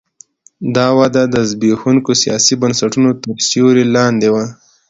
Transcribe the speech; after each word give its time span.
دا 0.75 0.87
وده 0.99 1.23
د 1.33 1.35
زبېښونکو 1.49 2.11
سیاسي 2.23 2.53
بنسټونو 2.61 3.09
تر 3.23 3.33
سیوري 3.49 3.85
لاندې 3.95 4.27
وه. 4.33 4.45